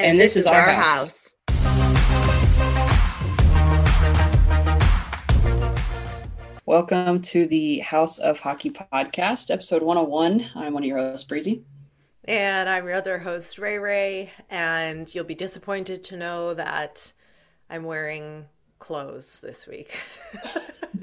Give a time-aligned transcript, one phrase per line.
[0.00, 1.34] And, and this, this, is, our, our house.
[1.48, 1.88] house.
[6.64, 10.50] Welcome to the House of Hockey podcast, episode 101.
[10.54, 11.64] I'm one of your hosts, Breezy.
[12.26, 14.30] And I'm your other host, Ray Ray.
[14.50, 17.12] And you'll be disappointed to know that
[17.68, 18.46] I'm wearing
[18.78, 19.98] clothes this week.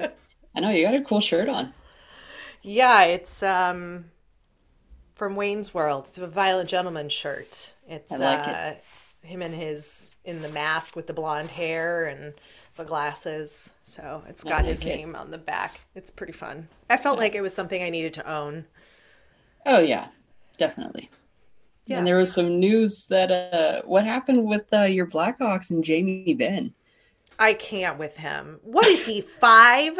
[0.00, 1.74] I know you got a cool shirt on.
[2.62, 4.06] Yeah, it's um
[5.16, 6.04] from Wayne's World.
[6.06, 7.72] It's a Violent Gentleman shirt.
[7.88, 8.84] It's like uh, it.
[9.26, 12.34] him and his in the mask with the blonde hair and
[12.76, 13.70] the glasses.
[13.82, 14.84] So it's got like his it.
[14.84, 15.80] name on the back.
[15.94, 16.68] It's pretty fun.
[16.88, 17.22] I felt yeah.
[17.22, 18.66] like it was something I needed to own.
[19.64, 20.08] Oh yeah,
[20.58, 21.10] definitely.
[21.86, 21.98] Yeah.
[21.98, 26.34] And there was some news that uh what happened with uh, your Blackhawks and Jamie
[26.34, 26.74] Benn?
[27.38, 28.60] I can't with him.
[28.62, 29.22] What is he?
[29.22, 29.98] Five?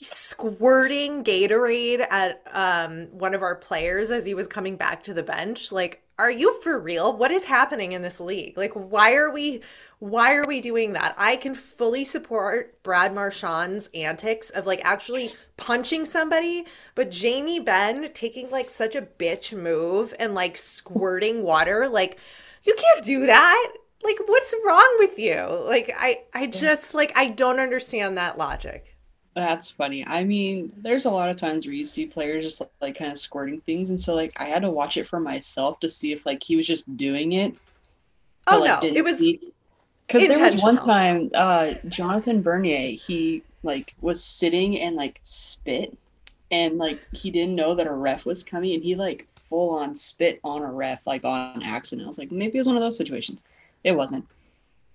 [0.00, 5.22] Squirting Gatorade at um, one of our players as he was coming back to the
[5.22, 5.70] bench.
[5.72, 7.16] Like, are you for real?
[7.16, 8.56] What is happening in this league?
[8.56, 9.62] Like, why are we
[9.98, 11.14] why are we doing that?
[11.16, 18.12] I can fully support Brad Marchand's antics of like actually punching somebody, but Jamie Benn
[18.12, 22.18] taking like such a bitch move and like squirting water, like
[22.64, 23.72] you can't do that.
[24.02, 25.40] Like what's wrong with you?
[25.66, 28.93] Like I I just like I don't understand that logic.
[29.34, 30.06] That's funny.
[30.06, 33.18] I mean, there's a lot of times where you see players just like kind of
[33.18, 36.24] squirting things, and so like I had to watch it for myself to see if
[36.24, 37.52] like he was just doing it.
[38.46, 39.26] Oh like, no, it was
[40.06, 45.96] because there was one time uh Jonathan Bernier he like was sitting and like spit,
[46.52, 49.96] and like he didn't know that a ref was coming, and he like full on
[49.96, 52.06] spit on a ref like on accident.
[52.06, 53.42] I was like, maybe it was one of those situations.
[53.82, 54.28] It wasn't.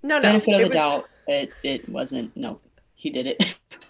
[0.02, 0.22] No, no.
[0.22, 0.76] Benefit of the was...
[0.76, 2.36] doubt, it it wasn't.
[2.38, 2.62] No,
[2.96, 3.58] he did it.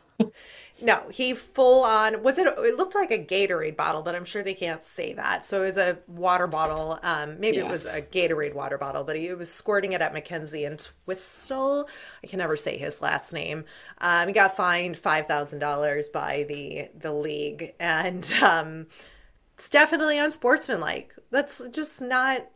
[0.82, 4.44] No, he full on was it it looked like a Gatorade bottle, but I'm sure
[4.44, 5.44] they can't say that.
[5.44, 7.00] So it was a water bottle.
[7.04, 7.66] Um maybe yeah.
[7.66, 11.90] it was a Gatorade water bottle, but he was squirting it at Mackenzie and Twistle.
[12.24, 13.66] I can never say his last name.
[13.98, 17.74] Um he got fined five thousand dollars by the the league.
[17.80, 18.88] And um
[19.56, 21.14] it's definitely unsportsmanlike.
[21.32, 22.48] That's just not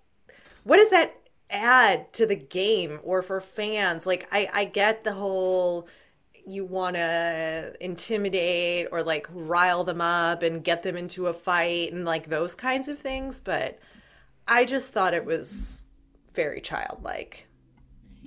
[0.63, 1.15] what does that
[1.49, 4.05] add to the game or for fans?
[4.05, 5.87] Like I I get the whole
[6.45, 11.93] you want to intimidate or like rile them up and get them into a fight
[11.93, 13.39] and like those kinds of things.
[13.39, 13.79] But
[14.47, 15.83] I just thought it was
[16.33, 17.47] very childlike.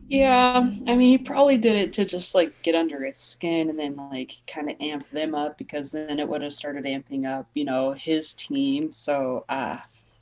[0.08, 3.78] Yeah, I mean, he probably did it to just like get under his skin and
[3.78, 7.48] then like kind of amp them up because then it would have started amping up,
[7.54, 8.92] you know, his team.
[8.92, 9.78] So, uh,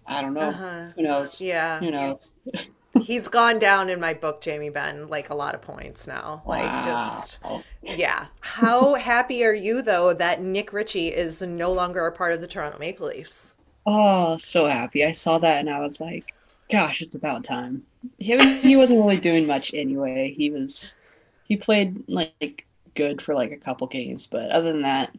[0.06, 0.48] I don't know.
[0.48, 0.86] Uh-huh.
[0.96, 1.40] Who knows?
[1.40, 1.80] Yeah.
[1.80, 2.32] Who knows?
[3.00, 6.42] he's gone down in my book, Jamie Benn, like a lot of points now.
[6.46, 7.38] Like just
[7.82, 8.26] yeah.
[8.40, 12.46] How happy are you though that Nick Ritchie is no longer a part of the
[12.46, 13.54] Toronto Maple Leafs?
[13.86, 15.04] Oh, so happy.
[15.04, 16.32] I saw that and I was like,
[16.70, 17.82] gosh, it's about time.
[18.18, 20.34] He, he wasn't really doing much anyway.
[20.36, 20.96] He was
[21.44, 25.14] he played like good for like a couple games, but other than that,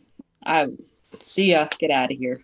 [0.46, 0.70] I
[1.22, 2.44] see ya, get out of here.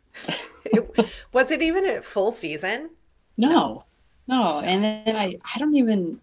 [1.33, 2.91] was it even a full season?
[3.37, 3.85] No.
[4.31, 6.19] No, and then I I don't even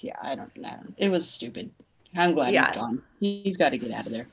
[0.00, 0.78] yeah, I don't know.
[0.96, 1.70] It was stupid.
[2.16, 2.66] I'm glad yeah.
[2.66, 3.02] he's gone.
[3.20, 4.26] He's got to get out of there.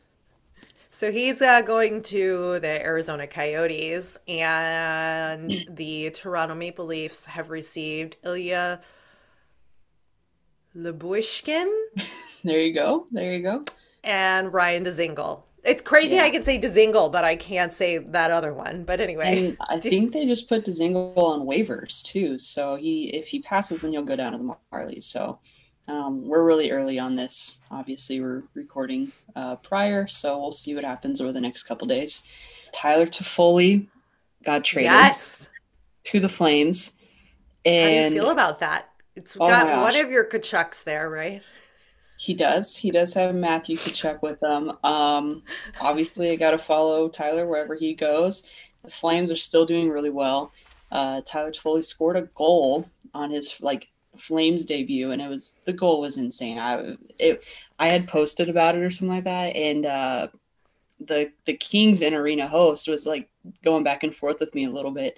[0.91, 5.73] So he's uh, going to the Arizona Coyotes, and hmm.
[5.73, 8.81] the Toronto Maple Leafs have received Ilya
[10.75, 11.69] Lyubushkin.
[12.43, 13.05] there you go.
[13.11, 13.65] There you go.
[14.03, 15.43] And Ryan Dzingel.
[15.63, 16.23] It's crazy yeah.
[16.23, 18.83] I can say Dzingel, but I can't say that other one.
[18.83, 22.37] But anyway, and I think they just put Dzingel on waivers too.
[22.37, 25.03] So he, if he passes, then you'll go down to the Marlies.
[25.03, 25.39] So
[25.87, 27.57] um, we're really early on this.
[27.71, 32.23] Obviously, we're recording uh, prior, so we'll see what happens over the next couple days.
[32.71, 33.87] Tyler Toffoli
[34.43, 35.49] got traded yes.
[36.05, 36.93] to the Flames.
[37.65, 38.89] And How do you feel about that?
[39.15, 41.41] It's oh got one of your Tkachuks there, right?
[42.19, 42.75] He does.
[42.75, 44.73] He does have Matthew Tkachuk with them.
[44.83, 45.41] Um,
[45.79, 48.43] obviously, I got to follow Tyler wherever he goes.
[48.83, 50.51] The Flames are still doing really well.
[50.91, 53.87] Uh, Tyler Toffoli scored a goal on his like
[54.17, 56.59] Flames debut, and it was the goal was insane.
[56.59, 57.41] I it
[57.79, 60.27] I had posted about it or something like that, and uh,
[60.99, 63.29] the the Kings and arena host was like
[63.63, 65.17] going back and forth with me a little bit.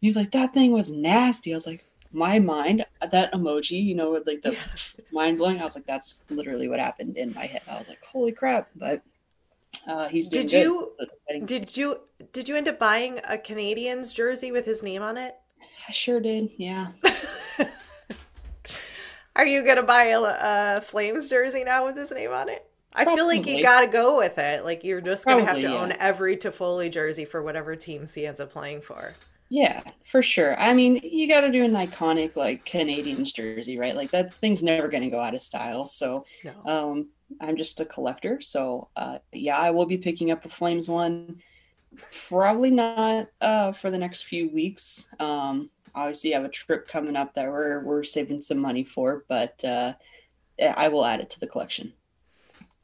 [0.00, 4.12] He's like, "That thing was nasty." I was like, my mind, that emoji, you know,
[4.12, 4.58] with like the Yeah.
[5.12, 7.62] mind blowing, I was like, that's literally what happened in my head.
[7.68, 8.68] I was like, holy crap.
[8.76, 9.02] But
[9.86, 10.62] uh, he's doing Did good.
[10.62, 11.06] you So
[11.44, 12.00] did you
[12.32, 15.36] did you end up buying a Canadiens jersey with his name on it?
[15.88, 16.50] I sure did.
[16.56, 16.88] Yeah.
[19.36, 22.64] Are you gonna buy a, a Flames jersey now with his name on it?
[22.92, 24.64] I feel like you gotta go with it.
[24.64, 28.26] Like you're just gonna have Probably, to own every Toffoli jersey for whatever teams he
[28.26, 29.12] ends up playing for.
[29.50, 30.58] Yeah, for sure.
[30.60, 33.96] I mean, you got to do an iconic like Canadiens jersey, right?
[33.96, 35.86] Like that thing's never going to go out of style.
[35.86, 36.52] So, No.
[36.66, 37.10] um,
[37.40, 38.40] I'm just a collector.
[38.42, 41.40] So, uh, yeah, I will be picking up a Flames one.
[42.28, 45.08] Probably not uh, for the next few weeks.
[45.18, 49.24] Um, obviously, I have a trip coming up that we're we're saving some money for,
[49.28, 49.94] but uh,
[50.60, 51.94] I will add it to the collection.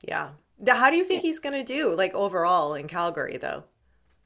[0.07, 0.31] Yeah.
[0.67, 3.65] How do you think he's gonna do, like overall in Calgary, though?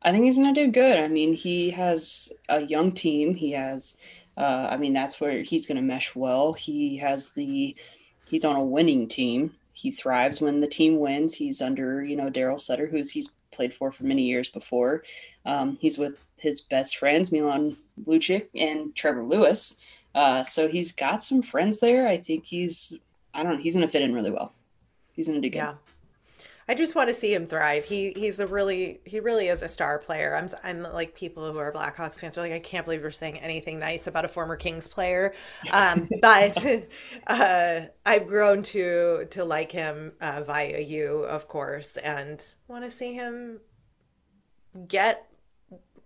[0.03, 0.99] I think he's gonna do good.
[0.99, 3.35] I mean, he has a young team.
[3.35, 3.97] He has,
[4.37, 6.53] uh, I mean, that's where he's gonna mesh well.
[6.53, 7.75] He has the,
[8.27, 9.55] he's on a winning team.
[9.73, 11.35] He thrives when the team wins.
[11.35, 15.03] He's under, you know, Daryl Sutter, who's he's played for for many years before.
[15.45, 19.77] Um, he's with his best friends, Milan Lucic and Trevor Lewis.
[20.15, 22.09] Uh, so he's got some friends there.
[22.09, 22.99] I think he's,
[23.35, 24.53] I don't know, he's gonna fit in really well.
[25.13, 25.59] He's gonna do good.
[25.59, 25.75] Yeah.
[26.69, 27.85] I just want to see him thrive.
[27.85, 30.37] He he's a really he really is a star player.
[30.37, 33.39] I'm I'm like people who are Blackhawks fans are like I can't believe you're saying
[33.39, 35.33] anything nice about a former Kings player.
[35.73, 36.87] Um, but
[37.27, 42.91] uh, I've grown to to like him uh, via you, of course, and want to
[42.91, 43.61] see him
[44.87, 45.27] get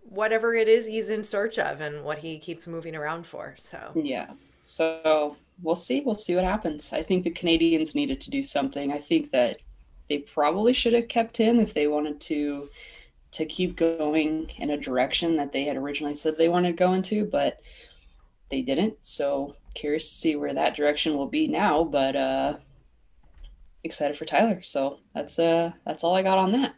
[0.03, 3.55] whatever it is he's in search of and what he keeps moving around for.
[3.59, 4.31] So Yeah.
[4.63, 5.99] So we'll see.
[5.99, 6.93] We'll see what happens.
[6.93, 8.93] I think the Canadiens needed to do something.
[8.93, 9.57] I think that
[10.13, 12.69] they probably should have kept him if they wanted to
[13.31, 16.93] to keep going in a direction that they had originally said they wanted to go
[16.93, 17.59] into, but
[18.51, 18.95] they didn't.
[19.01, 22.57] So curious to see where that direction will be now, but uh
[23.83, 24.61] excited for Tyler.
[24.61, 26.75] So that's uh that's all I got on that.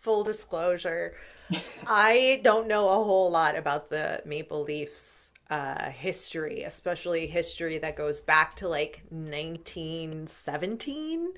[0.00, 1.14] full disclosure.
[1.86, 7.96] I don't know a whole lot about the Maple Leafs uh, history, especially history that
[7.96, 11.32] goes back to like 1917,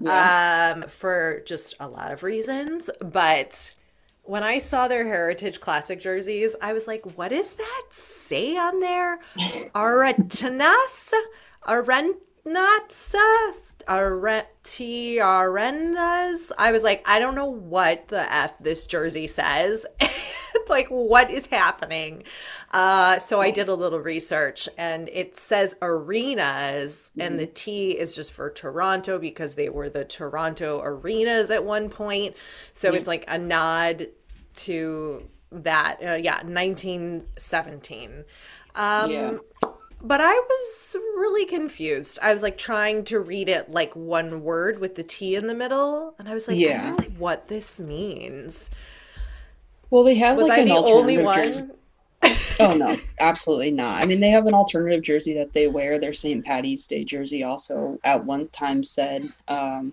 [0.00, 0.74] Yeah.
[0.76, 2.88] um, for just a lot of reasons.
[3.00, 3.74] But
[4.22, 8.80] when I saw their Heritage Classic jerseys, I was like, what does that say on
[8.80, 9.18] there?
[9.74, 11.12] Aretanas?
[11.66, 12.14] Arenas?
[13.88, 16.52] Aretiarenas?
[16.58, 19.84] I was like, I don't know what the F this jersey says.
[20.68, 22.22] like, what is happening?
[22.72, 28.14] Uh, so I did a little research and it says arenas, and the T is
[28.14, 32.36] just for Toronto because they were the Toronto arenas at one point.
[32.72, 32.98] So Yeah.
[32.98, 34.08] it's like a nod
[34.56, 35.98] to that.
[36.02, 38.24] Uh, yeah, 1917.
[38.74, 39.38] Um, Yeah.
[40.00, 42.18] but I was really confused.
[42.22, 45.54] I was like trying to read it like one word with the T in the
[45.54, 46.90] middle, and I was like, I Yeah.
[46.90, 48.70] know what this means.
[49.90, 51.62] Well, they have Was like I an the only alternative jersey.
[51.62, 51.72] one?
[52.60, 54.02] Oh no, absolutely not.
[54.02, 56.00] I mean, they have an alternative jersey that they wear.
[56.00, 56.44] Their St.
[56.44, 59.92] Patty's Day jersey also at one time said um,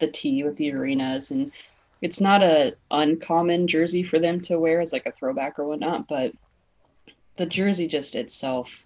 [0.00, 1.52] the T with the arenas, and
[2.00, 6.08] it's not a uncommon jersey for them to wear as like a throwback or whatnot.
[6.08, 6.32] But
[7.36, 8.84] the jersey just itself,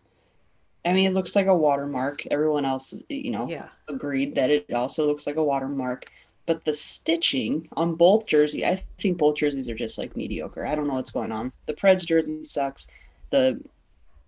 [0.84, 2.26] I mean, it looks like a watermark.
[2.30, 3.68] Everyone else, you know, Yeah.
[3.88, 6.04] agreed that it also looks like a watermark.
[6.46, 10.64] But the stitching on both jersey, I think both jerseys are just like mediocre.
[10.64, 11.52] I don't know what's going on.
[11.66, 12.86] The Preds jersey sucks.
[13.30, 13.60] The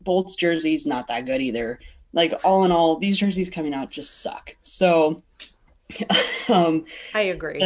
[0.03, 1.79] Bolts jersey's not that good either.
[2.13, 4.55] Like all in all, these jerseys coming out just suck.
[4.65, 5.23] So,
[6.49, 6.85] um,
[7.15, 7.61] I agree.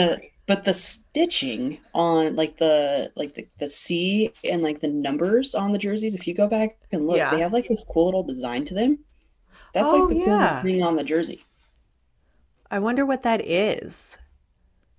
[0.47, 5.73] but the stitching on like the like the, the C and like the numbers on
[5.73, 7.30] the jerseys, if you go back and look, Yeah.
[7.30, 8.99] they have like this cool little design to them.
[9.73, 11.42] That's Oh, like the coolest thing on the jersey.
[12.71, 14.18] I wonder what that is.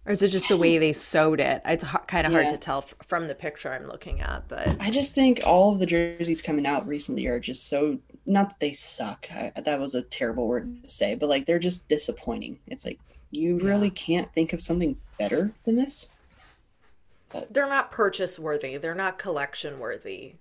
[0.06, 1.62] Or is it just the way they sewed it?
[1.64, 4.76] It's h- kind of hard to tell f- from the picture I'm looking at, but
[4.80, 8.60] I just think all of the jerseys coming out recently are just so not that
[8.60, 9.28] they suck.
[9.32, 12.60] I, that was a terrible word to say, but like they're just disappointing.
[12.68, 13.00] It's like
[13.32, 13.70] you Yeah.
[13.70, 16.08] really can't think of something better than this.
[17.50, 18.78] they're not purchase worthy.
[18.78, 20.34] They're not collection worthy.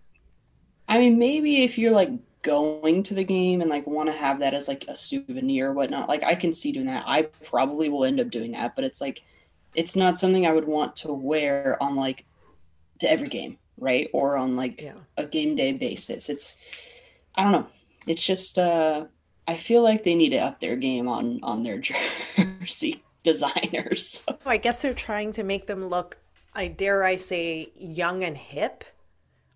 [0.89, 2.11] I mean, maybe if you're like
[2.43, 5.73] going to the game and like want to have that as like a souvenir or
[5.73, 7.05] whatnot, like I can see doing that.
[7.07, 9.23] I probably will end up doing that, but it's like
[9.75, 12.27] it's not something I would want to wear on like
[13.01, 14.09] to every game, right?
[14.13, 14.95] Or on like Yeah.
[15.17, 16.29] a game day basis.
[16.29, 16.57] It's
[17.35, 17.67] I don't know.
[18.07, 19.07] It's just uh
[19.49, 21.79] I feel like they need to up their game on on their
[22.39, 24.25] jersey designers.
[24.45, 26.19] I guess they're trying to make them look,
[26.55, 28.85] I dare I say, young and hip.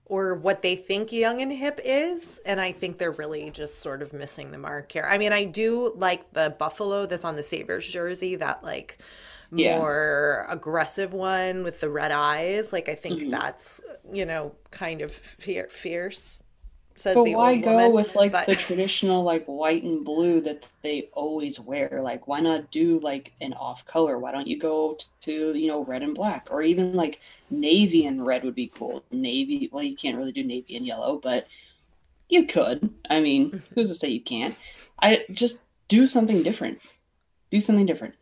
[0.07, 2.39] or what they think young and hip is.
[2.47, 5.07] And I think they're really just sort of missing the mark here.
[5.09, 8.99] I mean, I do like the buffalo that's on the Sabres jersey, that like
[9.53, 9.79] Yeah.
[9.79, 12.73] more aggressive one with the red eyes.
[12.73, 13.31] Like, I think Mhm.
[13.31, 13.81] that's,
[14.13, 16.43] you know, kind of fier- fierce,
[16.97, 17.93] says But the why go woman.
[17.93, 22.01] with like But the traditional like white and blue that they always wear?
[22.03, 24.19] Like, why not do like an off color?
[24.19, 28.25] Why don't you go to, you know, red and black or even like navy and
[28.27, 29.05] red would be cool.
[29.11, 31.47] Navy, well, you can't really do navy and yellow, but
[32.29, 32.91] you could.
[33.09, 34.57] I mean, who's to say you can't?
[35.01, 36.81] I just do something different.
[37.53, 38.15] Do something different.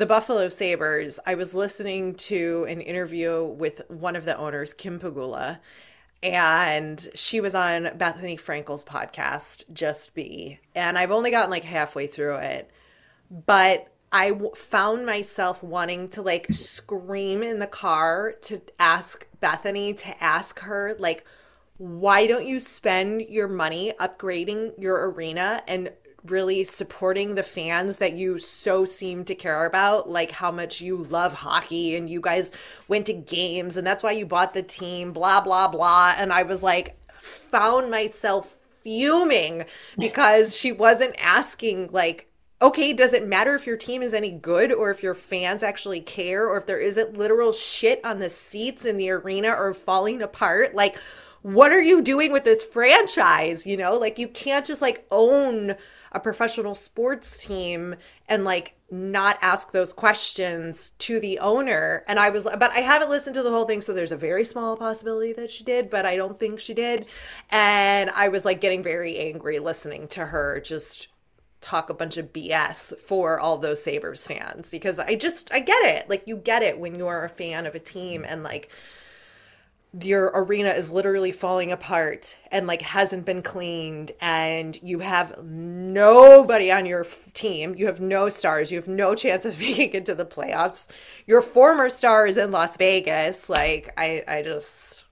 [0.00, 4.98] The Buffalo Sabres, I was listening to an interview with one of the owners, Kim
[4.98, 5.58] Pegula,
[6.22, 10.58] and she was on Bethenny Frankel's podcast, Just Be.
[10.74, 12.70] And I've only gotten like halfway through it,
[13.30, 19.94] but I w- found myself wanting to like scream in the car to ask Bethenny
[19.98, 21.26] to ask her, like,
[21.76, 25.92] why don't you spend your money upgrading your arena and
[26.24, 30.96] really supporting the fans that you so seem to care about like how much you
[30.96, 32.52] love hockey and you guys
[32.88, 36.42] went to games and that's why you bought the team blah blah blah and i
[36.42, 39.64] was like found myself fuming
[39.98, 42.30] because she wasn't asking like
[42.62, 46.00] okay, does it matter if your team is any good or if your fans actually
[46.00, 50.20] care or if there isn't literal shit on the seats in the arena or falling
[50.20, 50.74] apart?
[50.74, 50.98] Like,
[51.42, 53.66] what are you doing with this franchise?
[53.66, 55.74] You know, like you can't just like own
[56.12, 57.96] a professional sports team
[58.28, 62.04] and like not ask those questions to the owner.
[62.08, 63.80] And I was, but I haven't listened to the whole thing.
[63.80, 67.06] So there's a very small possibility that she did, but I don't think she did.
[67.50, 71.08] And I was like getting very angry listening to her just
[71.60, 75.84] talk a bunch of BS for all those Sabres fans because I just I get
[75.84, 76.08] it.
[76.08, 78.70] Like you get it when you're a fan of a team and like
[79.98, 86.70] your arena is literally falling apart and like hasn't been cleaned and you have nobody
[86.70, 90.06] on your f- team you have no stars you have no chance of making it
[90.06, 90.86] to the playoffs
[91.26, 95.04] your former star is in las vegas like i i just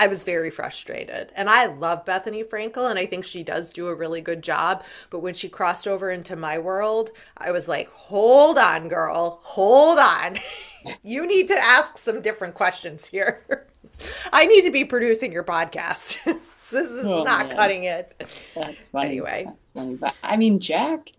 [0.00, 1.30] I was very frustrated.
[1.36, 4.82] And I love Bethenny Frankel, and I think she does do a really good job.
[5.08, 9.98] But when she crossed over into my world, I was like, hold on, girl, hold
[9.98, 10.40] on.
[11.02, 13.42] you need to ask some different questions here.
[14.32, 16.18] I need to be producing your podcast.
[16.58, 18.14] so this is Oh not man, cutting it.
[18.54, 19.08] that's funny.
[19.08, 19.94] Anyway, That's funny.
[19.96, 21.12] But I mean, Jack.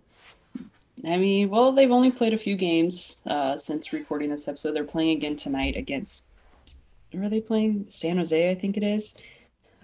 [1.05, 4.73] I mean, well, they've only played a few games uh, since recording this episode.
[4.75, 6.27] They're playing again tonight against.
[7.17, 7.85] Are they playing?
[7.89, 9.13] San Jose, I think it is.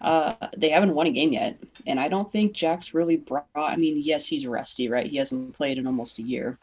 [0.02, 3.46] Uh, they haven't won a game yet, and I don't think Jack's really brought.
[3.56, 5.06] I mean, yes, he's rusty, right?
[5.06, 6.58] He hasn't played in almost a year,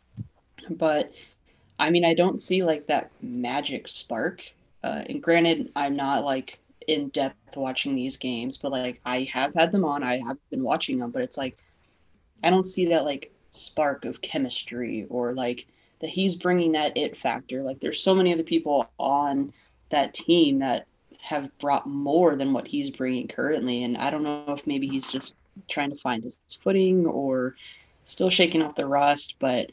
[0.71, 1.13] but
[1.79, 4.43] I mean, I don't see like that magic spark.
[4.83, 9.55] Uh, and granted, I'm not like in depth watching these games, but like I have
[9.55, 10.03] had them on.
[10.03, 11.57] I have been watching them, but it's like
[12.43, 15.67] I don't see that like spark of chemistry or like
[16.01, 17.63] that he's bringing that it factor.
[17.63, 19.53] Like there's so many other people on
[19.91, 20.87] that team that
[21.21, 25.09] have brought more than what he's bringing currently, and I don't know if maybe he's
[25.09, 25.35] just
[25.69, 27.57] trying to find his footing or
[28.05, 29.71] still shaking off the rust, but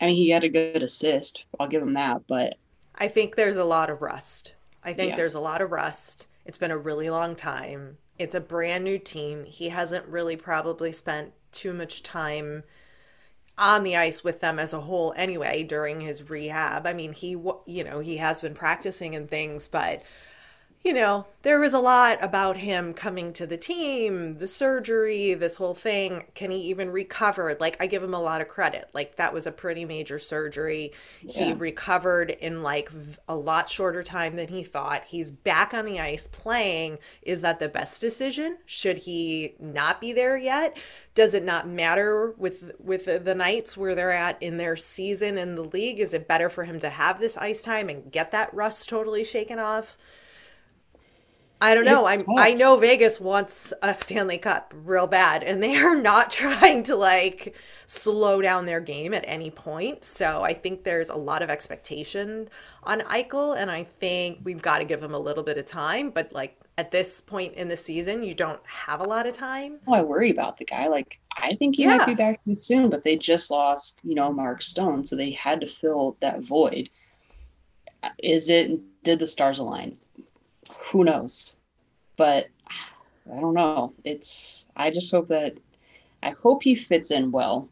[0.00, 1.44] I mean, he had a good assist.
[1.58, 2.22] I'll give him that.
[2.26, 2.56] But
[2.94, 4.54] I think there's a lot of rust.
[4.84, 6.26] I think yeah, there's a lot of rust.
[6.44, 7.98] It's been a really long time.
[8.18, 9.44] It's a brand new team.
[9.44, 12.62] He hasn't really probably spent too much time
[13.58, 16.86] on the ice with them as a whole anyway during his rehab.
[16.86, 20.02] I mean, he you know, he has been practicing and things, but
[20.84, 25.56] you know, there was a lot about him coming to the team, the surgery, this
[25.56, 26.24] whole thing.
[26.34, 27.56] Can he even recover?
[27.58, 28.88] Like, I give him a lot of credit.
[28.92, 30.92] Like, that was a pretty major surgery.
[31.20, 32.90] He recovered in like
[33.28, 35.04] a lot shorter time than he thought.
[35.04, 36.98] He's back on the ice playing.
[37.22, 38.58] Is that the best decision?
[38.64, 40.76] Should he not be there yet?
[41.16, 45.56] Does it not matter with with the Knights where they're at in their season in
[45.56, 45.98] the league?
[45.98, 49.24] Is it better for him to have this ice time and get that rust totally
[49.24, 49.98] shaken off?
[51.60, 52.06] I don't know.
[52.06, 56.82] I'm I know Vegas wants a Stanley Cup real bad and they are not trying
[56.84, 60.04] to like slow down their game at any point.
[60.04, 62.48] So I think there's a lot of expectation
[62.84, 66.10] on Eichel and I think we've got to give him a little bit of time,
[66.10, 69.78] but like at this point in the season, you don't have a lot of time.
[69.86, 70.88] Oh, I worry about the guy.
[70.88, 74.32] Like, I think he might be back too soon, but they just lost, you know,
[74.32, 76.90] Mark Stone, so they had to fill that void.
[78.02, 79.96] Uh, is it, did the stars align?
[80.90, 81.56] Who knows?
[82.16, 82.48] But
[83.32, 83.92] I don't know.
[84.04, 85.54] It's, I just hope that,
[86.22, 87.68] I hope he fits in well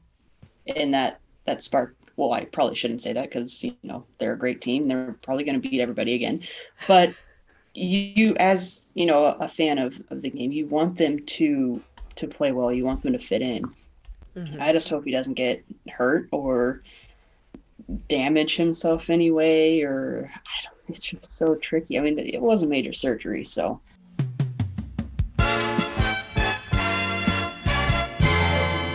[0.66, 1.96] in that, that spark.
[2.16, 4.86] Well, I probably shouldn't say that because, you know, they're a great team.
[4.86, 6.42] They're probably going to beat everybody again.
[6.86, 7.14] But
[7.74, 11.82] you as you know a fan of, of the game you want them to
[12.14, 13.64] to play well you want them to fit in
[14.36, 14.60] mm-hmm.
[14.60, 16.82] i just hope he doesn't get hurt or
[18.08, 21.98] damage himself anyway or i don't it's just so tricky.
[21.98, 23.80] I mean it was a major surgery so.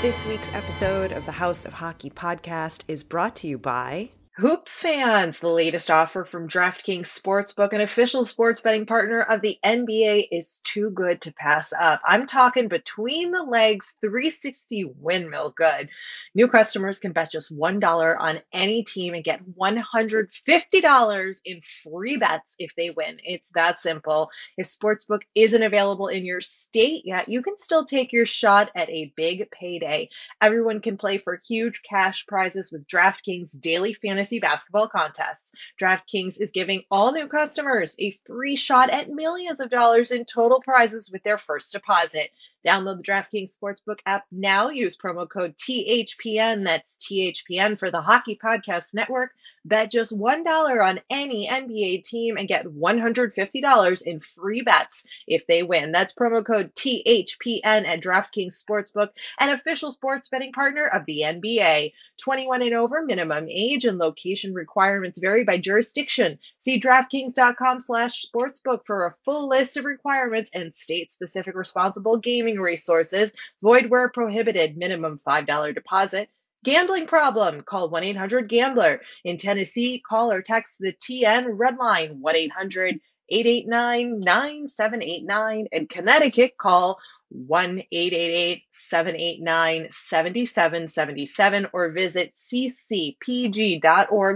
[0.01, 4.81] This week's episode of the House of Hockey podcast is brought to you by Hoops
[4.81, 10.29] fans, the latest offer from DraftKings Sportsbook, an official sports betting partner of the NBA,
[10.31, 11.99] is too good to pass up.
[12.05, 15.89] I'm talking between the legs 360 windmill good.
[16.35, 22.55] New customers can bet just $1 on any team and get $150 in free bets
[22.59, 23.19] if they win.
[23.25, 24.29] It's that simple.
[24.55, 28.89] If Sportsbook isn't available in your state yet, you can still take your shot at
[28.89, 30.07] a big payday.
[30.41, 35.53] Everyone can play for huge cash prizes with DraftKings daily fantasy fantasy basketball contests.
[35.81, 40.61] DraftKings is giving all new customers a free shot at millions of dollars in total
[40.61, 42.29] prizes with their first deposit.
[42.65, 44.69] Download the DraftKings Sportsbook app now.
[44.69, 46.65] Use promo code THPN.
[46.65, 49.31] That's THPN for the Hockey Podcast Network.
[49.63, 55.63] Bet just $1 on any NBA team and get $150 in free bets if they
[55.63, 55.91] win.
[55.91, 61.93] That's promo code THPN at DraftKings Sportsbook, an official sports betting partner of the NBA.
[62.17, 66.39] 21 and over minimum age and location requirements vary by jurisdiction.
[66.57, 73.33] See DraftKings.com slash sportsbook for a full list of requirements and state-specific responsible gaming resources.
[73.61, 74.77] Void where prohibited.
[74.77, 76.29] Minimum $5 deposit.
[76.63, 77.61] Gambling problem?
[77.61, 79.01] Call 1 800 Gambler.
[79.23, 85.67] In Tennessee, call or text the TN Red Line 1 800 889 9789.
[85.71, 93.81] In Connecticut, call 1 888 789 7777 or visit ccpg.org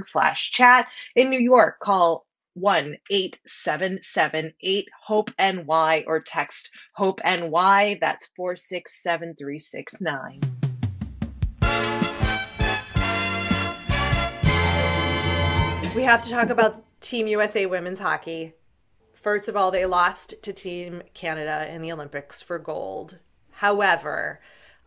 [0.06, 0.88] slash chat.
[1.16, 7.98] In New York, call one eight seven seven eight hope ny or text hope ny
[8.00, 10.42] that's 467369
[15.96, 18.54] we have to talk about team usa women's hockey.
[19.22, 23.20] First of all they lost to team canada in the olympics for gold.
[23.52, 24.40] However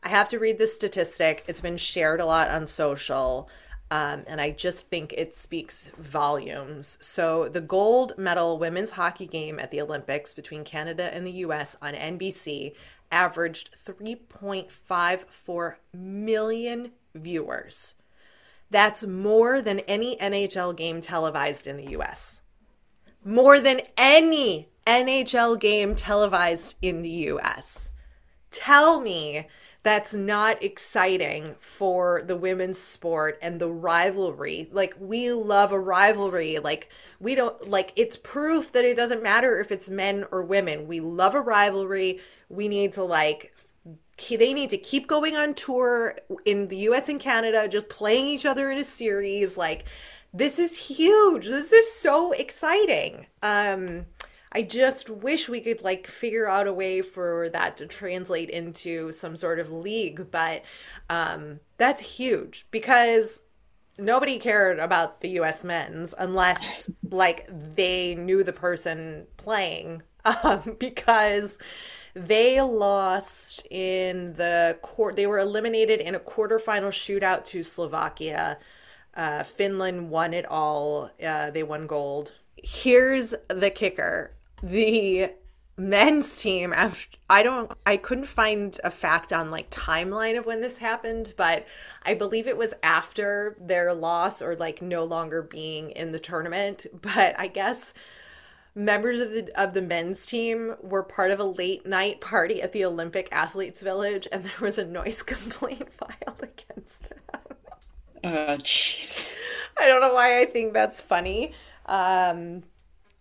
[0.05, 1.45] i have to read this statistic.
[1.49, 3.49] It's been shared a lot on social
[3.91, 6.99] um, and I just think it speaks volumes.
[7.01, 11.77] So, the gold medal women's hockey game at the Olympics between Canada and the US
[11.81, 12.75] on NBC
[13.13, 17.95] averaged 3.54 million viewers.
[18.71, 22.41] That's more than any NHL game televised in the US.
[23.25, 27.91] More than any NHL game televised in the US.
[28.51, 29.47] Tell me
[29.87, 34.69] that's not exciting for the women's sport and the rivalry.
[34.73, 36.59] Like we love a rivalry.
[36.59, 36.89] Like
[37.21, 40.89] we don't like it's proof that it doesn't matter if it's men or women.
[40.89, 42.19] We love a rivalry.
[42.49, 43.55] We need to like
[44.29, 48.45] they need to keep going on tour in the US and Canada just playing each
[48.45, 49.85] other in a series like
[50.35, 51.47] this is huge.
[51.47, 53.27] This is so exciting.
[53.41, 54.07] Um
[54.53, 59.13] I just wish we could like figure out a way for that to translate into
[59.13, 60.63] some sort of league, but
[61.11, 63.41] um, that's huge because
[63.99, 71.59] nobody cared about the US men's unless like they knew the person playing um, because
[72.15, 78.59] they lost in the court they were eliminated in a quarterfinal shootout to Slovakia.
[79.15, 81.11] Uh, Finland won it all.
[81.23, 82.33] Uh, they won gold.
[82.57, 85.31] Here's the kicker the
[85.79, 90.61] men's team after I don't I couldn't find a fact on like timeline of when
[90.61, 91.67] this happened, but
[92.05, 96.87] I believe it was after their loss or like no longer being in the tournament,
[97.03, 97.95] but I guess
[98.75, 102.73] members of the of the men's team were part of a late night party at
[102.73, 107.19] the Olympic Athletes Village and there was a noise complaint filed against them.
[108.25, 109.35] Oh jeez.
[109.79, 111.53] I don't know why I think that's funny.
[111.87, 112.63] Um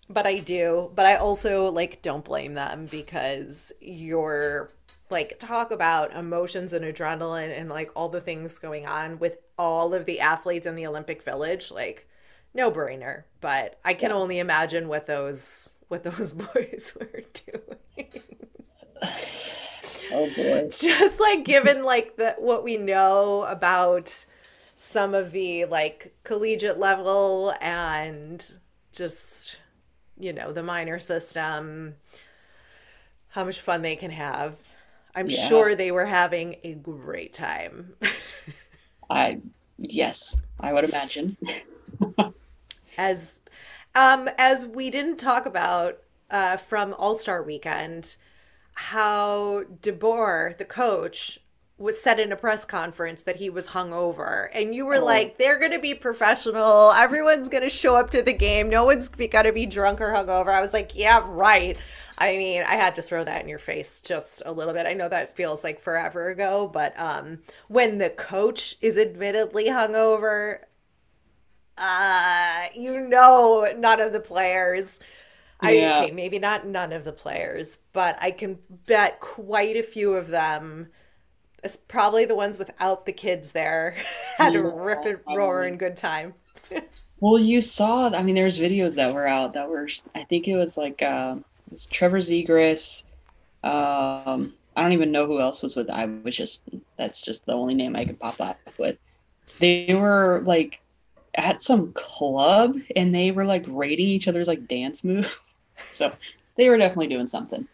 [0.09, 0.91] but I do.
[0.95, 4.71] But I also like don't blame them because you're
[5.09, 9.93] like talk about emotions and adrenaline and like all the things going on with all
[9.93, 11.71] of the athletes in the Olympic Village.
[11.71, 12.07] Like
[12.53, 13.23] no brainer.
[13.41, 14.17] But I can yeah.
[14.17, 18.21] only imagine what those what those boys were doing.
[20.11, 20.69] oh boy.
[20.71, 24.25] Just like given like the what we know about
[24.75, 28.53] some of the like collegiate level and
[28.91, 29.57] just
[30.19, 31.95] you know, the minor system,
[33.29, 34.55] how much fun they can have.
[35.13, 35.47] I'm yeah.
[35.47, 37.93] sure they were having a great time.
[39.09, 39.39] I
[39.77, 41.37] yes, I would imagine.
[42.97, 43.39] as
[43.93, 45.99] um as we didn't talk about
[46.31, 48.17] uh, from All Star Weekend
[48.75, 51.39] how DeBoer, the coach,
[51.77, 55.05] was said in a press conference that he was hungover, and you were oh.
[55.05, 56.91] like, "They're going to be professional.
[56.93, 58.69] Everyone's going to show up to the game.
[58.69, 61.77] No one's got to be drunk or hungover." I was like, "Yeah, right."
[62.17, 64.87] I mean, I had to throw that in your face just a little bit.
[64.87, 70.59] I know that feels like forever ago, but um, when the coach is admittedly hungover,
[71.77, 74.99] uh, you know, none of the players.
[75.61, 75.69] Yeah.
[75.69, 80.13] I okay, maybe not none of the players, but I can bet quite a few
[80.13, 80.89] of them
[81.87, 83.95] probably the ones without the kids there
[84.37, 86.33] had yeah, a rip and roar and good time.
[87.19, 88.09] well, you saw.
[88.09, 89.87] I mean, there's videos that were out that were.
[90.13, 93.03] I think it was like uh, it was Trevor Zegras.
[93.63, 95.89] Um, I don't even know who else was with.
[95.89, 96.61] I was just
[96.97, 98.97] that's just the only name I could pop up with.
[99.59, 100.79] They were like
[101.35, 105.61] at some club and they were like rating each other's like dance moves.
[105.91, 106.11] so
[106.55, 107.67] they were definitely doing something.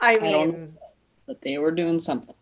[0.00, 0.80] I mean, I
[1.26, 2.34] but they were doing something.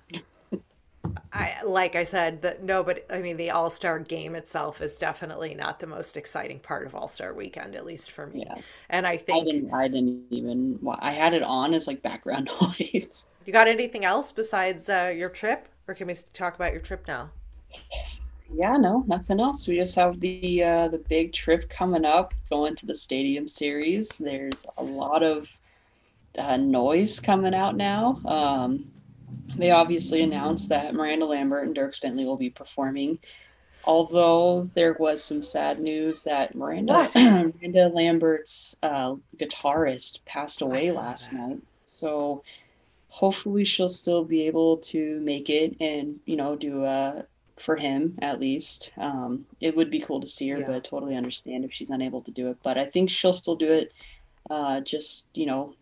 [1.33, 4.99] I, like I said, that no, but I mean, the All Star game itself is
[4.99, 8.45] definitely not the most exciting part of All Star Weekend, at least for me.
[8.47, 8.57] Yeah.
[8.91, 10.79] And I think I didn't, I didn't even.
[11.01, 13.27] I had it on as like background noise.
[13.47, 17.07] You got anything else besides uh, your trip, or can we talk about your trip
[17.09, 17.31] now?
[18.55, 19.67] Yeah, no, nothing else.
[19.67, 24.19] We just have the uh, the big trip coming up, going to the Stadium Series.
[24.19, 25.49] There's a lot of
[26.37, 28.21] uh, noise coming out now.
[28.25, 28.92] Um,
[29.57, 33.19] they obviously announced that Miranda Lambert and Dierks Bentley will be performing.
[33.85, 41.31] Although there was some sad news that Miranda Miranda Lambert's uh, guitarist passed away last
[41.31, 41.37] that.
[41.37, 41.63] night.
[41.87, 42.45] So
[43.09, 47.27] hopefully she'll still be able to make it and you know do a
[47.59, 48.93] for him at least.
[48.97, 50.67] Um, it would be cool to see her, yeah.
[50.67, 52.59] but totally understand if she's unable to do it.
[52.63, 53.93] But I think she'll still do it.
[54.49, 55.75] Uh, just you know,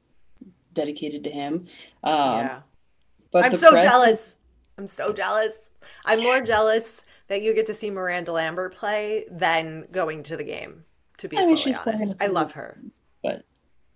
[0.74, 1.66] dedicated to him.
[2.02, 2.60] Um, yeah.
[3.30, 4.36] But I'm so jealous.
[4.78, 5.70] I'm so jealous.
[6.04, 10.44] I'm more jealous that you get to see Miranda Lambert play than going to the
[10.44, 10.84] game.
[11.18, 12.80] To be I mean, fully honest, I love her.
[13.22, 13.44] But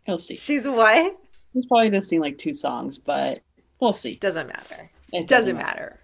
[0.07, 0.37] we'll see.
[0.37, 1.19] She's what?
[1.53, 3.41] He's probably just seen like two songs, but
[3.81, 4.17] we'll see.
[4.17, 4.91] Doesn't matter.
[5.13, 5.81] It doesn't, doesn't matter.
[5.81, 6.01] matter.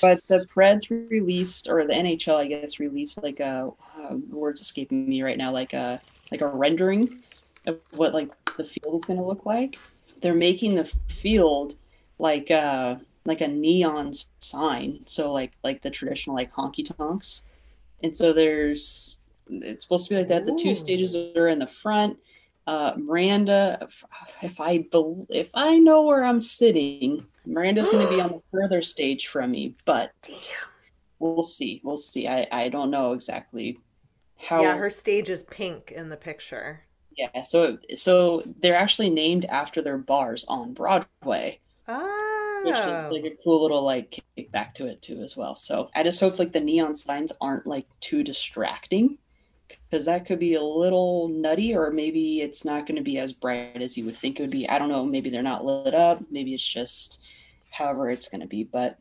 [0.00, 5.08] But the Preds released, or the NHL, I guess, released like a uh, words escaping
[5.08, 7.22] me right now, like a like a rendering
[7.66, 9.78] of what like the field is going to look like.
[10.20, 11.76] They're making the field
[12.18, 15.00] like uh like a neon sign.
[15.06, 17.44] So like like the traditional like honky tonks.
[18.02, 20.46] And so there's it's supposed to be like that.
[20.46, 22.18] The two stages are in the front.
[22.66, 24.04] Uh miranda if,
[24.42, 24.86] if i
[25.30, 29.52] if i know where i'm sitting miranda's going to be on the further stage from
[29.52, 30.12] me but
[31.18, 31.80] we'll see.
[31.82, 32.28] We'll see.
[32.28, 33.78] I i don't know exactly
[34.36, 36.84] how yeah her stage is pink in the picture.
[37.16, 42.62] Yeah so so they're actually named after their bars on broadway Oh.
[42.64, 45.54] Which is like a cool little like kick back to it too as well.
[45.54, 49.18] So I just hope like the neon signs aren't like too distracting
[49.90, 53.32] because that could be a little nutty or maybe it's not going to be as
[53.32, 54.68] bright as you would think it would be.
[54.68, 55.04] I don't know.
[55.04, 56.22] Maybe they're not lit up.
[56.30, 57.20] Maybe it's just
[57.70, 58.64] however it's going to be.
[58.64, 58.98] But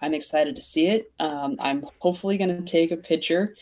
[0.00, 1.10] I'm excited to see it.
[1.18, 3.56] Um, I'm hopefully going to take a picture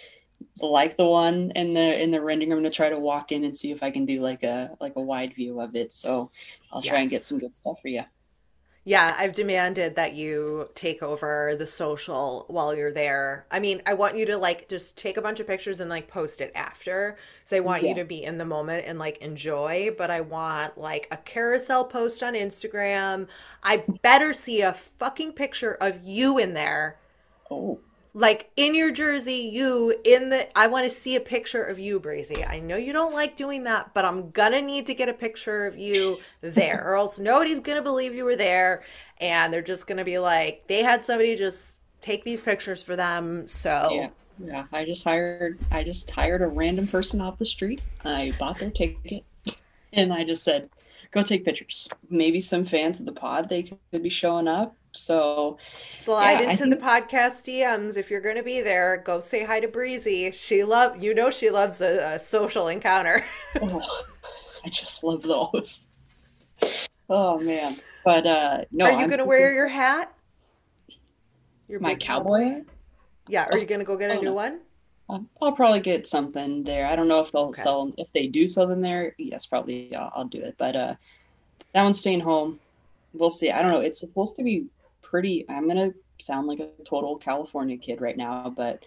[0.61, 2.53] like the one in the in the rendering.
[2.53, 4.77] I'm going to try to walk in and see if I can do like a
[4.81, 5.93] like a wide view of it.
[5.93, 6.31] So
[6.73, 6.91] I'll yes.
[6.91, 8.03] try and get some good stuff for you.
[8.89, 13.45] Yeah, I've demanded that you take over the social while you're there.
[13.51, 16.07] I mean, I want you to like just take a bunch of pictures and like
[16.07, 17.19] post it after.
[17.47, 17.89] So I want yeah.
[17.89, 21.85] you to be in the moment and like enjoy, but I want like a carousel
[21.85, 23.27] post on Instagram.
[23.65, 27.01] I better see a fucking picture of you in there.
[27.51, 27.81] Oh
[28.17, 30.59] like in your jersey, you in the.
[30.59, 32.43] I want to see a picture of you, Breezy.
[32.43, 35.67] I know you don't like doing that, but I'm gonna need to get a picture
[35.67, 38.85] of you there, or else nobody's gonna believe you were there,
[39.21, 43.47] and they're just gonna be like, they had somebody just take these pictures for them.
[43.47, 44.09] So yeah,
[44.43, 44.65] yeah.
[44.73, 45.59] I just hired.
[45.71, 47.83] I just hired a random person off the street.
[48.03, 49.25] I bought their ticket,
[49.93, 50.71] and I just said,
[51.11, 51.87] go take pictures.
[52.09, 55.59] Maybe some fans of the pod they could be showing up so
[55.91, 56.79] slide yeah, into think...
[56.79, 59.03] the podcast DMs if you're going to be there.
[59.05, 60.31] Go say hi to Breezy.
[60.31, 63.25] She love you know she loves a, a social encounter.
[63.61, 64.05] oh,
[64.65, 65.87] I just love those.
[67.09, 68.87] Oh man, but uh no.
[68.87, 70.13] Are you going to wear your hat?
[71.69, 72.65] Your my cowboy hat?
[73.29, 73.45] Yeah.
[73.45, 74.61] Are oh, you going to go get a oh, new one?
[75.09, 76.87] I'll probably get something there.
[76.87, 77.63] I don't know if they'll okay.
[77.63, 77.95] sell them.
[77.97, 80.57] If they do sell them there, yes, probably I'll, I'll do it.
[80.59, 80.95] But uh,
[81.73, 82.59] that one's staying home.
[83.13, 83.51] We'll see.
[83.51, 83.81] I don't know.
[83.81, 84.67] It's supposed to be
[85.09, 88.83] pretty i'm gonna sound like a total california kid right now but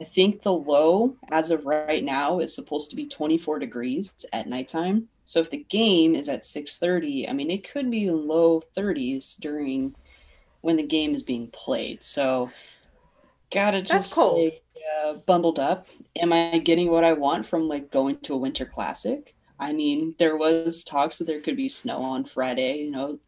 [0.00, 4.48] I think the low as of right now is supposed to be 24 degrees at
[4.48, 5.08] nighttime.
[5.26, 9.94] So if the game is at 6:30, I mean it could be low 30s during
[10.60, 12.02] when the game is being played.
[12.02, 12.50] So
[13.50, 14.60] gotta just stay
[15.04, 15.86] uh, bundled up.
[16.20, 19.36] Am I getting what I want from like going to a winter classic?
[19.60, 22.78] I mean, there was talks that there could be snow on Friday.
[22.78, 23.18] You know,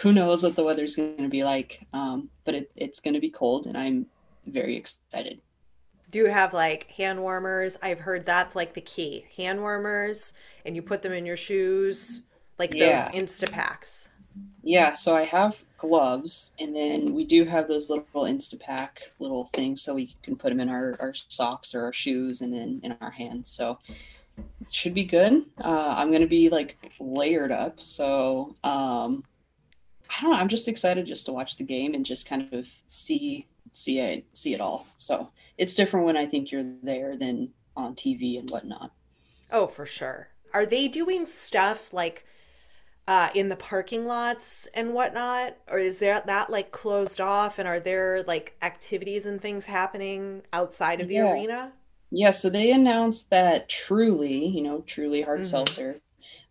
[0.00, 1.86] who knows what the weather's going to be like?
[1.92, 4.06] Um, but it, it's going to be cold, and I'm
[4.46, 5.40] very excited.
[6.10, 7.78] Do you have like hand warmers?
[7.82, 9.26] I've heard that's like the key.
[9.36, 10.34] Hand warmers,
[10.66, 12.22] and you put them in your shoes,
[12.58, 13.10] like yeah.
[13.10, 14.08] those Instapaks.
[14.62, 19.82] Yeah, so I have gloves, and then we do have those little Instapack little things,
[19.82, 22.96] so we can put them in our, our socks or our shoes, and then in
[23.00, 23.50] our hands.
[23.50, 23.78] So
[24.38, 25.44] it should be good.
[25.62, 29.24] Uh, I'm gonna be like layered up, so um,
[30.12, 30.36] I don't know.
[30.36, 34.26] I'm just excited just to watch the game and just kind of see see it
[34.32, 34.86] see it all.
[34.98, 38.92] So it's different when I think you're there than on TV and whatnot.
[39.50, 40.28] Oh, for sure.
[40.52, 42.26] Are they doing stuff like
[43.08, 47.58] uh, in the parking lots and whatnot, or is there that like closed off?
[47.58, 51.32] And are there like activities and things happening outside of the yeah.
[51.32, 51.72] arena?
[52.10, 55.46] Yeah, so they announced that Truly, you know, Truly Hard mm-hmm.
[55.46, 55.96] Seltzer,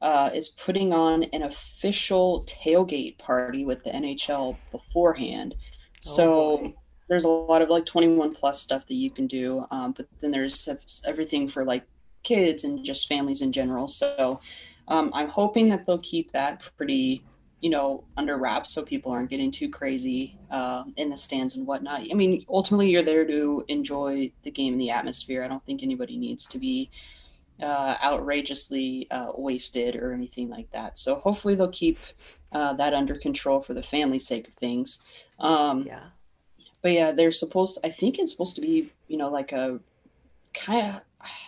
[0.01, 5.55] uh, is putting on an official tailgate party with the NHL beforehand.
[5.57, 6.73] Oh, so
[7.07, 10.31] there's a lot of like 21 plus stuff that you can do, um, but then
[10.31, 10.67] there's
[11.05, 11.83] everything for like
[12.23, 13.87] kids and just families in general.
[13.87, 14.39] So
[14.87, 17.23] um, I'm hoping that they'll keep that pretty
[17.61, 21.65] you know under wraps so people aren't getting too crazy uh, in the stands and
[21.65, 25.63] whatnot i mean ultimately you're there to enjoy the game and the atmosphere i don't
[25.65, 26.89] think anybody needs to be
[27.62, 30.97] uh, outrageously uh, wasted or anything like that.
[30.97, 32.00] So hopefully they'll keep
[32.52, 35.00] uh, that under control for the family sake of things.
[35.39, 36.04] Um, yeah.
[36.84, 39.80] but yeah they're supposed i think it's supposed to be you know like a
[40.54, 41.02] kind of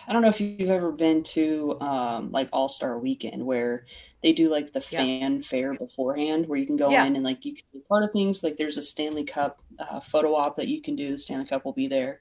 [0.06, 3.86] I don't know if you've ever been to um, like All Star Weekend where
[4.22, 4.98] they do like the yeah.
[4.98, 7.04] fan fair beforehand where you can go yeah.
[7.04, 8.42] in and like you can be part of things.
[8.42, 11.10] Like there's a stanley cup uh, photo op that you can do.
[11.10, 12.20] The stanley cup will be there.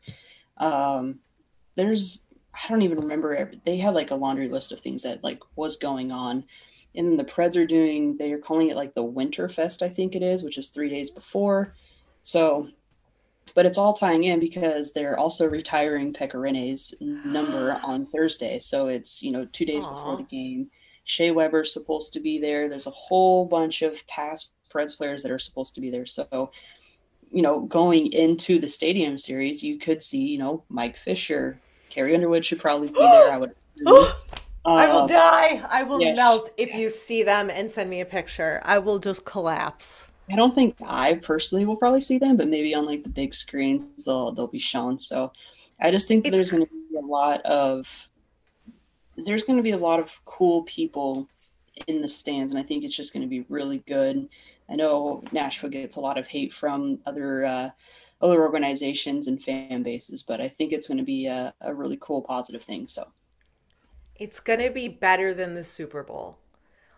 [0.58, 1.20] Um,
[1.76, 5.24] there's i don't even remember every, they have like a laundry list of things that
[5.24, 6.44] like was going on
[6.96, 9.90] and then the preds are doing they are calling it like the winter fest i
[9.90, 11.74] think it is which is three days before
[12.22, 12.68] so
[13.56, 18.60] but it's all tying in because they're also retiring Pekka number on Thursday.
[18.60, 19.94] So it's, you know, two days Aww.
[19.94, 20.70] before the game.
[21.06, 22.70] Shea Weber's supposed to be there.
[22.70, 26.06] There's a whole bunch of past Preds players that are supposed to be there.
[26.06, 26.52] So,
[27.30, 31.60] you know, going into the stadium series, you could see, you know, Mike Fisher,
[31.94, 33.32] Carrie Underwood should probably be there.
[33.32, 33.54] I would.
[34.66, 35.62] I will um, die.
[35.70, 38.62] I will melt if you see them and send me a picture.
[38.64, 40.06] I will just collapse.
[40.32, 43.34] I don't think I personally will probably see them, but maybe on like the big
[43.34, 44.98] screens they'll they'll be shown.
[44.98, 45.34] So
[45.82, 48.10] I just think there's going to be a lot of
[49.18, 51.28] there's going to be a lot of cool people
[51.88, 54.30] in the stands, and I think it's just going to be really good.
[54.70, 57.70] I know Nashville gets a lot of hate from other uh,
[58.24, 61.98] other organizations and fan bases, but I think it's going to be a, a really
[62.00, 62.88] cool, positive thing.
[62.88, 63.10] So
[64.16, 66.38] it's going to be better than the Super Bowl,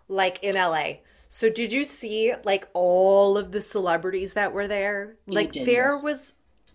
[0.08, 0.98] like in LA.
[1.28, 5.18] So did you see like all of the celebrities that were there?
[5.26, 6.04] Like did, there yes.
[6.04, 6.34] was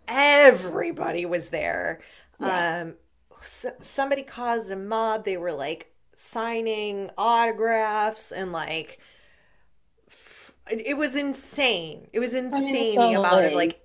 [0.09, 2.01] everybody was there.
[2.41, 2.83] Yeah.
[2.83, 2.95] Um
[3.81, 5.25] somebody caused a mob.
[5.25, 8.99] They were like signing autographs and like
[10.69, 12.09] it was insane.
[12.13, 13.81] It was insane I mean, the amount of like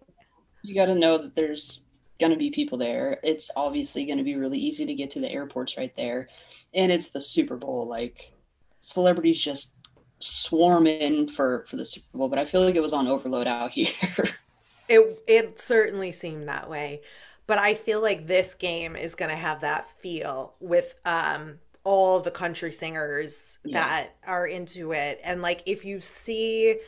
[0.68, 1.82] you got to know that there's
[2.20, 3.20] going to be people there.
[3.24, 6.30] It's obviously going to be really easy to get to the airports right there.
[6.74, 8.34] And it's the Super Bowl like
[8.82, 9.74] celebrities just
[10.20, 13.48] swarm in for for the Super Bowl, but I feel like it was on overload
[13.48, 13.90] out here.
[14.88, 17.02] it it certainly seemed that way
[17.48, 22.20] but I feel like this game is going to have that feel with um all
[22.20, 23.84] the country singers yeah.
[23.84, 25.22] that are into it.
[25.24, 26.80] And like if you see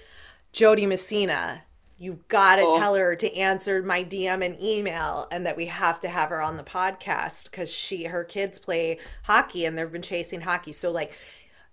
[0.54, 1.62] Jo Dee Messina,
[1.98, 2.80] you've got to oh.
[2.80, 6.42] tell her to answer my DM and email and that we have to have her
[6.42, 10.72] on the podcast cuz she her kids play hockey and they've been chasing hockey.
[10.72, 11.12] So like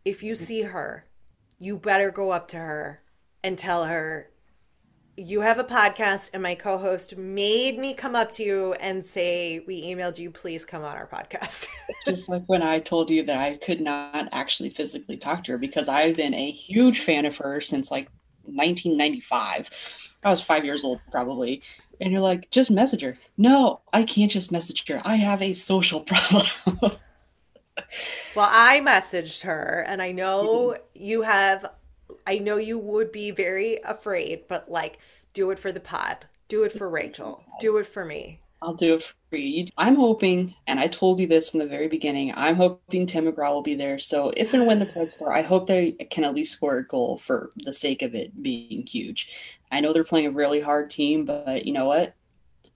[0.05, 1.07] if you see her,
[1.59, 3.03] you better go up to her
[3.43, 4.31] and tell her
[5.17, 9.61] you have a podcast and my co-host made me come up to you and say
[9.67, 11.69] we emailed you please come on our podcast
[12.05, 15.59] just like when i told you that i could not actually physically talk to her
[15.59, 18.09] because i've been a huge fan of her since like
[18.43, 19.71] 1995
[20.25, 21.63] i was five years old probably
[22.01, 25.53] and you're like just message her no i can't just message her i have a
[25.53, 26.47] social problem
[28.35, 30.83] well i messaged her and i know mm-hmm.
[30.95, 31.71] you have
[32.27, 34.99] I know you would be very afraid, but like,
[35.33, 36.27] do it for the pod.
[36.49, 37.43] Do it for Rachel.
[37.61, 38.41] Do it for me.
[38.63, 39.67] I'll do it for you.
[39.77, 43.53] I'm hoping, and I told you this from the very beginning, I'm hoping Tim McGraw
[43.53, 43.99] will be there.
[43.99, 46.87] So if and when the Preds score, I hope they can at least score a
[46.87, 49.29] goal for the sake of it being huge.
[49.75, 52.15] I know they're playing a really hard team, but you know what?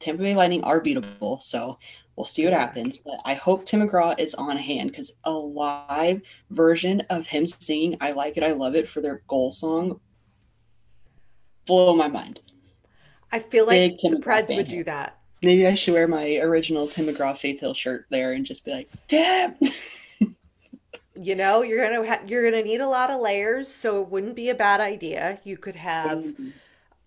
[0.01, 1.41] Tampa Bay Lightning are beatable.
[1.43, 1.79] So
[2.17, 2.97] we'll see what happens.
[2.97, 7.97] But I hope Tim McGraw is on hand because a live version of him singing
[8.01, 10.01] I Like It, I Love It for their goal song
[11.69, 12.41] blow my mind.
[13.31, 15.19] I feel like the Preds would do that.
[15.43, 18.73] Maybe I should wear my original Tim McGraw Faith Hill shirt there and just be
[18.73, 19.55] like, "Damn."
[21.15, 24.35] you know, you're gonna ha- you're gonna need a lot of layers, so it wouldn't
[24.35, 25.39] be a bad idea.
[25.45, 26.25] You could have.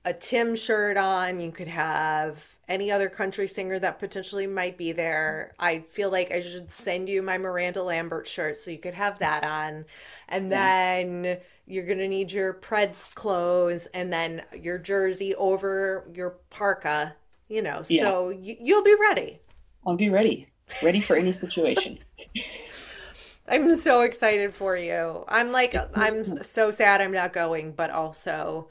[0.05, 1.39] A Tim shirt on.
[1.39, 5.51] You could have any other country singer that potentially might be there.
[5.59, 9.19] I feel like I should send you my Miranda Lambert shirt so you could have
[9.19, 9.85] that on,
[10.29, 17.15] and then you're gonna need your Preds clothes and then your jersey over your parka
[17.51, 17.83] you know.
[17.89, 18.03] Yeah.
[18.03, 19.39] so you, you'll be ready.
[19.85, 20.47] I'll be ready.
[20.81, 21.99] Ready for any situation.
[23.47, 25.25] I'm so excited for you.
[25.27, 28.69] I'm like i'm so sad i'm not going but also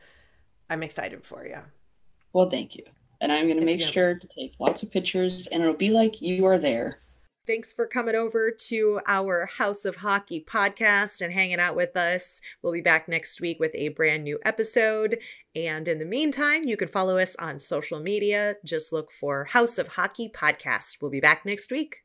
[0.71, 1.59] i'm excited for you
[2.33, 2.85] well thank you
[3.21, 6.23] and i'm going to make sure to take lots of pictures and it'll be like
[6.23, 7.01] you are there
[7.47, 12.41] Thanks for coming over to our House of Hockey podcast and hanging out with us.
[12.63, 15.19] We'll be back next week with a brand new episode.
[15.57, 18.55] And in the meantime, you can follow us on social media.
[18.65, 20.99] Just look for House of Hockey podcast.
[21.01, 22.05] We'll be back next week.